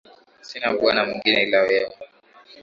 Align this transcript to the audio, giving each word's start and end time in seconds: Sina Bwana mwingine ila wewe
Sina 0.47 0.67
Bwana 0.75 1.01
mwingine 1.05 1.39
ila 1.45 1.59
wewe 1.67 1.95